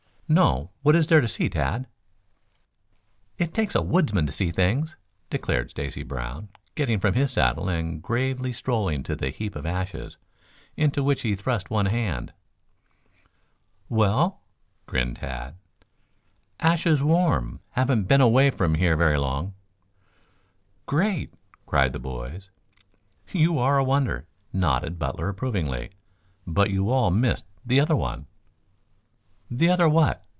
[0.33, 0.71] "No.
[0.81, 1.87] What is there to see, Tad?"
[3.37, 4.95] "It takes a woodsman to see things,"
[5.29, 10.15] declared Stacy Brown, getting from his saddle and gravely strolling to the heap of ashes,
[10.77, 12.31] into which he thrust one hand.
[13.89, 14.39] "Well?"
[14.85, 15.55] grinned Tad.
[16.61, 17.59] "Ashes warm.
[17.71, 19.53] Haven't been away from here very long."
[20.85, 21.33] "Great!"
[21.65, 22.49] cried the boys.
[23.33, 25.89] "You are a wonder," nodded Butler approvingly.
[26.47, 28.27] "But you all missed the other one."
[29.53, 30.25] "The other what?"